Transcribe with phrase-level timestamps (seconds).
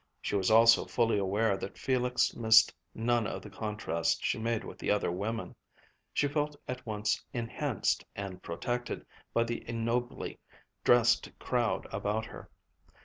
[0.19, 4.79] She was also fully aware that Felix missed none of the contrast she made with
[4.79, 5.53] the other women.
[6.11, 10.39] She felt at once enhanced and protected by the ignobly
[10.83, 12.49] dressed crowd about her.